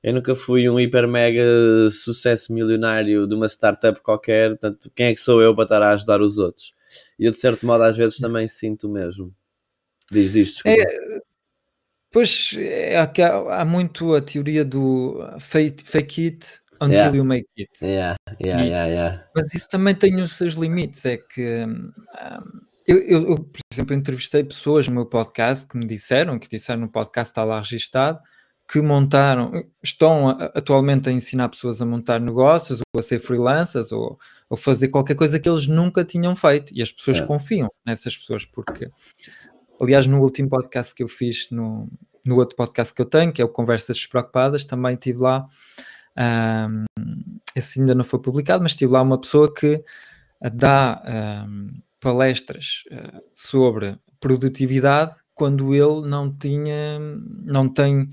eu 0.00 0.14
nunca 0.14 0.36
fui 0.36 0.68
um 0.68 0.78
hiper 0.78 1.08
mega 1.08 1.42
sucesso 1.90 2.52
milionário 2.52 3.26
de 3.26 3.34
uma 3.34 3.48
startup 3.48 4.00
qualquer, 4.00 4.50
portanto, 4.50 4.92
quem 4.94 5.06
é 5.06 5.14
que 5.14 5.20
sou 5.20 5.42
eu 5.42 5.54
para 5.56 5.64
estar 5.64 5.82
a 5.82 5.90
ajudar 5.92 6.20
os 6.20 6.38
outros? 6.38 6.72
E 7.18 7.24
eu, 7.24 7.32
de 7.32 7.38
certo 7.38 7.66
modo, 7.66 7.82
às 7.82 7.96
vezes 7.96 8.18
também 8.18 8.46
sinto 8.46 8.88
mesmo. 8.88 9.34
Diz, 10.10 10.32
diz, 10.32 10.48
desculpa. 10.50 10.80
É, 10.80 11.20
pois 12.10 12.54
é, 12.56 12.96
há, 12.98 13.10
há, 13.60 13.64
muito 13.64 14.14
a 14.14 14.20
teoria 14.20 14.64
do 14.64 15.18
fake, 15.40 15.82
fake 15.84 16.26
it 16.26 16.60
until 16.80 16.94
yeah. 16.94 17.16
you 17.16 17.24
make 17.24 17.48
it. 17.58 17.70
Yeah, 17.82 18.16
yeah, 18.40 18.64
e, 18.64 18.68
yeah, 18.68 18.86
yeah. 18.86 19.24
Mas 19.34 19.54
isso 19.54 19.68
também 19.68 19.94
tem 19.94 20.16
os 20.16 20.32
seus 20.32 20.54
limites. 20.54 21.04
É 21.04 21.16
que 21.16 21.64
um, 21.64 21.92
eu, 22.86 22.98
eu, 23.02 23.36
por 23.36 23.60
exemplo, 23.70 23.94
entrevistei 23.94 24.42
pessoas 24.42 24.88
no 24.88 24.94
meu 24.94 25.06
podcast 25.06 25.66
que 25.66 25.76
me 25.76 25.86
disseram, 25.86 26.38
que 26.38 26.48
disseram 26.48 26.80
no 26.80 26.88
podcast 26.88 27.30
está 27.30 27.44
lá 27.44 27.58
registado, 27.58 28.18
que 28.70 28.80
montaram, 28.80 29.52
estão 29.82 30.28
atualmente 30.54 31.08
a 31.08 31.12
ensinar 31.12 31.48
pessoas 31.50 31.82
a 31.82 31.86
montar 31.86 32.18
negócios, 32.18 32.80
ou 32.94 33.00
a 33.00 33.02
ser 33.02 33.18
freelancers, 33.18 33.92
ou, 33.92 34.18
ou 34.48 34.56
fazer 34.56 34.88
qualquer 34.88 35.16
coisa 35.16 35.38
que 35.38 35.48
eles 35.48 35.66
nunca 35.66 36.04
tinham 36.04 36.34
feito. 36.34 36.72
E 36.74 36.80
as 36.80 36.90
pessoas 36.90 37.18
é. 37.18 37.26
confiam 37.26 37.68
nessas 37.84 38.16
pessoas, 38.16 38.46
porque 38.46 38.90
Aliás, 39.80 40.06
no 40.06 40.20
último 40.20 40.48
podcast 40.48 40.94
que 40.94 41.02
eu 41.02 41.08
fiz, 41.08 41.48
no, 41.50 41.88
no 42.24 42.36
outro 42.36 42.56
podcast 42.56 42.92
que 42.92 43.00
eu 43.00 43.06
tenho, 43.06 43.32
que 43.32 43.40
é 43.40 43.44
o 43.44 43.48
Conversas 43.48 43.96
Despreocupadas, 43.96 44.66
também 44.66 44.96
tive 44.96 45.20
lá, 45.20 45.46
um, 46.68 46.84
esse 47.54 47.80
ainda 47.80 47.94
não 47.94 48.04
foi 48.04 48.20
publicado, 48.20 48.62
mas 48.62 48.74
tive 48.74 48.92
lá 48.92 49.02
uma 49.02 49.20
pessoa 49.20 49.52
que 49.52 49.82
dá 50.52 51.02
um, 51.46 51.80
palestras 52.00 52.82
uh, 52.90 53.22
sobre 53.34 53.96
produtividade 54.20 55.14
quando 55.34 55.74
ele 55.74 56.06
não 56.08 56.36
tinha, 56.36 56.98
não 57.44 57.68
tem 57.68 58.08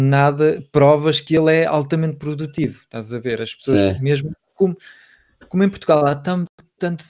nada, 0.00 0.64
provas 0.70 1.20
que 1.20 1.36
ele 1.36 1.52
é 1.52 1.66
altamente 1.66 2.16
produtivo. 2.16 2.80
Estás 2.82 3.12
a 3.12 3.18
ver? 3.18 3.42
As 3.42 3.54
pessoas, 3.54 3.96
Sim. 3.96 4.02
mesmo 4.02 4.32
como, 4.54 4.76
como 5.48 5.64
em 5.64 5.68
Portugal 5.68 6.06
há 6.06 6.14
tanto, 6.14 6.46
tanto 6.78 7.04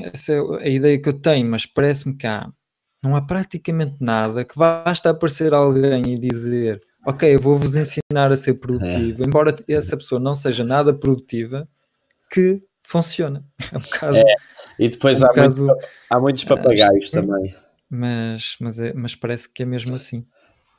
essa 0.00 0.32
é 0.32 0.40
a 0.62 0.68
ideia 0.68 1.00
que 1.00 1.08
eu 1.08 1.20
tenho, 1.20 1.48
mas 1.50 1.66
parece-me 1.66 2.16
que 2.16 2.26
há 2.26 2.50
não 3.02 3.14
há 3.14 3.22
praticamente 3.22 3.96
nada 4.00 4.44
que 4.44 4.58
basta 4.58 5.10
aparecer 5.10 5.54
alguém 5.54 6.14
e 6.14 6.18
dizer 6.18 6.82
ok, 7.06 7.34
eu 7.34 7.40
vou-vos 7.40 7.74
ensinar 7.74 8.30
a 8.30 8.36
ser 8.36 8.54
produtivo, 8.54 9.22
é. 9.22 9.26
embora 9.26 9.56
essa 9.68 9.96
pessoa 9.96 10.20
não 10.20 10.34
seja 10.34 10.62
nada 10.62 10.92
produtiva, 10.92 11.68
que 12.30 12.62
funciona. 12.86 13.44
É 13.72 13.76
um 13.76 13.80
bocado. 13.80 14.16
É. 14.16 14.34
E 14.78 14.88
depois 14.88 15.20
é 15.20 15.24
um 15.24 15.26
há, 15.26 15.28
bocado, 15.28 15.64
muito, 15.64 15.86
há, 16.10 16.20
muitos 16.20 16.44
ah, 16.44 16.56
papagaios 16.56 17.10
também. 17.10 17.54
Mas, 17.90 18.56
mas, 18.60 18.78
é, 18.78 18.92
mas 18.92 19.14
parece 19.14 19.48
que 19.48 19.62
é 19.62 19.66
mesmo 19.66 19.94
assim. 19.94 20.26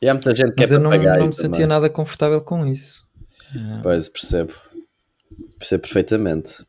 E 0.02 0.08
há 0.08 0.14
muita 0.14 0.34
gente 0.36 0.54
que 0.54 0.62
mas 0.62 0.72
é 0.72 0.76
eu 0.76 0.80
não, 0.80 0.92
não 0.92 1.28
me 1.28 1.34
sentia 1.34 1.68
nada 1.68 1.90
confortável 1.90 2.42
com 2.42 2.66
isso. 2.66 3.08
Ah. 3.56 3.80
Pois, 3.84 4.08
percebo. 4.08 4.54
Percebo 5.58 5.82
perfeitamente. 5.82 6.66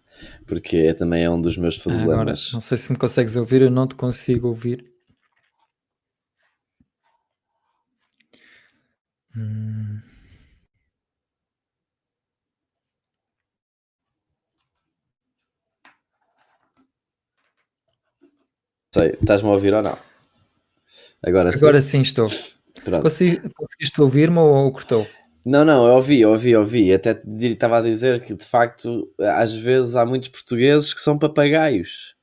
Porque 0.47 0.93
também 0.95 1.25
é 1.25 1.31
um 1.31 1.41
dos 1.41 1.57
meus 1.57 1.79
problemas. 1.79 2.11
Agora, 2.13 2.35
não 2.53 2.61
sei 2.61 2.77
se 2.77 2.93
me 2.93 2.99
consegues 2.99 3.37
ouvir, 3.37 3.63
eu 3.63 3.71
não 3.71 3.87
te 3.87 3.95
consigo 3.95 4.49
ouvir. 4.49 4.90
Hum. 9.35 10.03
Sei, 18.93 19.11
estás-me 19.11 19.49
a 19.49 19.53
ouvir 19.53 19.73
ou 19.73 19.83
não? 19.83 19.97
Agora 21.23 21.53
sim. 21.53 21.59
Agora 21.59 21.81
sim 21.81 22.01
estou. 22.01 22.29
Consegui, 23.03 23.41
conseguiste 23.55 24.01
ouvir-me 24.01 24.39
ou 24.39 24.73
cortou? 24.73 25.07
Não, 25.45 25.65
não, 25.65 25.87
eu 25.87 25.95
ouvi, 25.95 26.21
eu 26.21 26.31
ouvi, 26.31 26.51
eu 26.51 26.61
ouvi. 26.61 26.93
Até 26.93 27.21
estava 27.41 27.79
a 27.79 27.83
dizer 27.83 28.21
que 28.23 28.35
de 28.35 28.45
facto, 28.45 29.09
às 29.19 29.55
vezes 29.55 29.95
há 29.95 30.05
muitos 30.05 30.29
portugueses 30.29 30.93
que 30.93 31.01
são 31.01 31.19
papagaios. 31.19 32.15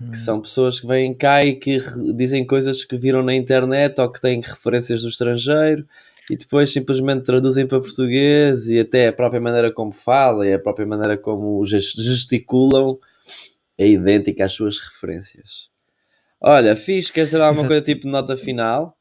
Hum. 0.00 0.10
Que 0.10 0.18
são 0.18 0.40
pessoas 0.40 0.78
que 0.78 0.86
vêm 0.86 1.14
cá 1.14 1.44
e 1.44 1.54
que 1.54 1.78
dizem 2.14 2.46
coisas 2.46 2.84
que 2.84 2.96
viram 2.96 3.22
na 3.22 3.34
internet 3.34 4.00
ou 4.00 4.10
que 4.10 4.20
têm 4.20 4.40
referências 4.40 5.02
do 5.02 5.08
estrangeiro 5.08 5.86
e 6.30 6.36
depois 6.36 6.72
simplesmente 6.72 7.24
traduzem 7.24 7.66
para 7.66 7.80
português 7.80 8.68
e 8.68 8.78
até 8.78 9.08
a 9.08 9.12
própria 9.12 9.40
maneira 9.40 9.72
como 9.72 9.90
falam 9.90 10.44
e 10.44 10.52
a 10.52 10.60
própria 10.60 10.86
maneira 10.86 11.18
como 11.18 11.66
gesticulam 11.66 12.96
é 13.76 13.88
idêntica 13.88 14.44
às 14.44 14.52
suas 14.52 14.78
referências. 14.78 15.68
Olha, 16.40 16.76
fiz, 16.76 17.10
queres 17.10 17.30
dizer 17.30 17.42
alguma 17.42 17.66
coisa 17.66 17.82
tipo 17.82 18.02
de 18.02 18.08
nota 18.08 18.36
final? 18.36 18.96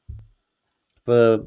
Para, 1.06 1.46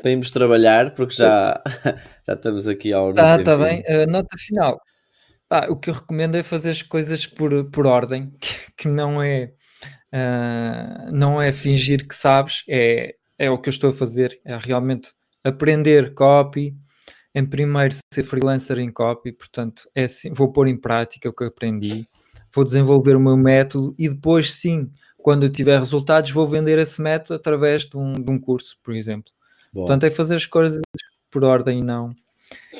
para 0.00 0.10
irmos 0.12 0.30
trabalhar, 0.30 0.94
porque 0.94 1.14
já, 1.14 1.60
já 2.24 2.34
estamos 2.34 2.68
aqui 2.68 2.92
ao 2.92 3.12
Tá, 3.12 3.42
tá 3.42 3.56
bem. 3.56 3.82
Uh, 3.88 4.08
nota 4.08 4.38
final. 4.38 4.80
Ah, 5.50 5.66
o 5.68 5.76
que 5.76 5.90
eu 5.90 5.94
recomendo 5.94 6.36
é 6.36 6.44
fazer 6.44 6.70
as 6.70 6.82
coisas 6.82 7.26
por, 7.26 7.68
por 7.70 7.84
ordem, 7.84 8.30
que, 8.40 8.72
que 8.76 8.88
não 8.88 9.20
é 9.20 9.52
uh, 10.14 11.10
não 11.10 11.42
é 11.42 11.50
fingir 11.52 12.06
que 12.06 12.14
sabes, 12.14 12.62
é 12.68 13.16
é 13.44 13.50
o 13.50 13.58
que 13.58 13.68
eu 13.68 13.72
estou 13.72 13.90
a 13.90 13.92
fazer, 13.92 14.40
é 14.44 14.56
realmente 14.56 15.12
aprender 15.42 16.14
copy, 16.14 16.74
em 17.34 17.44
primeiro 17.44 17.94
ser 18.12 18.22
freelancer 18.22 18.78
em 18.78 18.90
copy, 18.90 19.32
portanto, 19.32 19.88
é 19.94 20.04
assim, 20.04 20.32
vou 20.32 20.52
pôr 20.52 20.68
em 20.68 20.76
prática 20.76 21.28
o 21.28 21.32
que 21.32 21.44
aprendi, 21.44 22.06
vou 22.52 22.64
desenvolver 22.64 23.16
o 23.16 23.20
meu 23.20 23.36
método 23.36 23.94
e 23.98 24.08
depois 24.08 24.52
sim, 24.52 24.90
quando 25.18 25.44
eu 25.44 25.50
tiver 25.50 25.78
resultados, 25.78 26.30
vou 26.30 26.46
vender 26.46 26.78
esse 26.78 27.02
método 27.02 27.34
através 27.34 27.82
de 27.82 27.96
um, 27.96 28.12
de 28.12 28.30
um 28.30 28.38
curso, 28.38 28.78
por 28.82 28.94
exemplo. 28.94 29.32
Boa. 29.72 29.86
Portanto, 29.86 30.04
é 30.04 30.10
fazer 30.10 30.36
as 30.36 30.46
coisas 30.46 30.80
por 31.30 31.42
ordem 31.42 31.80
e 31.80 31.82
não, 31.82 32.14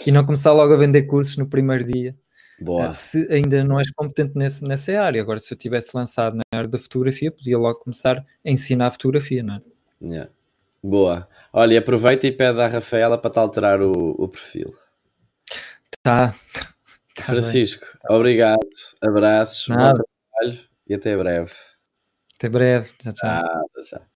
e 0.07 0.13
não 0.13 0.25
começar 0.25 0.53
logo 0.53 0.73
a 0.73 0.77
vender 0.77 1.03
cursos 1.03 1.37
no 1.37 1.49
primeiro 1.49 1.85
dia. 1.85 2.17
Boa. 2.61 2.93
Se 2.93 3.27
ainda 3.33 3.65
não 3.65 3.81
és 3.81 3.91
competente 3.91 4.37
nesse, 4.37 4.63
nessa 4.63 4.93
área. 5.01 5.21
Agora, 5.21 5.41
se 5.41 5.53
eu 5.53 5.59
tivesse 5.59 5.91
lançado 5.93 6.37
na 6.37 6.43
área 6.55 6.69
da 6.69 6.79
fotografia, 6.79 7.33
podia 7.33 7.59
logo 7.59 7.81
começar 7.81 8.19
a 8.19 8.51
ensinar 8.51 8.93
fotografia, 8.93 9.43
não 9.43 9.57
é? 9.57 9.63
Yeah. 10.01 10.31
Boa. 10.87 11.27
Olha, 11.51 11.79
aproveita 11.79 12.27
e 12.27 12.33
pede 12.33 12.61
à 12.61 12.67
Rafaela 12.69 13.17
para 13.17 13.31
te 13.31 13.39
alterar 13.39 13.81
o, 13.81 13.91
o 14.19 14.29
perfil. 14.29 14.77
Tá. 16.03 16.35
tá 17.17 17.25
Francisco, 17.25 17.87
bem. 18.07 18.17
obrigado. 18.19 18.61
Abraços, 19.03 19.67
Nada. 19.69 20.03
bom 20.03 20.05
trabalho 20.31 20.69
e 20.87 20.93
até 20.93 21.17
breve. 21.17 21.55
Até 22.35 22.51
breve. 22.51 22.93
Tchau, 22.99 23.15
tchau. 23.15 23.31
Ah, 23.31 23.63
tchau. 23.83 24.07